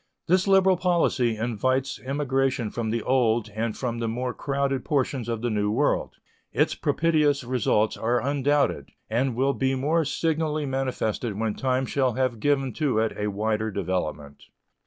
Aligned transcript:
This 0.25 0.47
liberal 0.47 0.77
policy 0.77 1.37
invites 1.37 1.99
emigration 2.03 2.71
from 2.71 2.89
the 2.89 3.03
Old 3.03 3.49
and 3.53 3.77
from 3.77 3.99
the 3.99 4.07
more 4.07 4.33
crowded 4.33 4.83
portions 4.83 5.29
of 5.29 5.43
the 5.43 5.51
New 5.51 5.69
World. 5.69 6.15
Its 6.51 6.73
propitious 6.73 7.43
results 7.43 7.97
are 7.97 8.19
undoubted, 8.19 8.89
and 9.11 9.35
will 9.35 9.53
be 9.53 9.75
more 9.75 10.03
signally 10.03 10.65
manifested 10.65 11.37
when 11.39 11.53
time 11.53 11.85
shall 11.85 12.13
have 12.13 12.39
given 12.39 12.73
to 12.73 12.97
it 12.97 13.13
a 13.15 13.27
wider 13.27 13.69
development. 13.69 14.45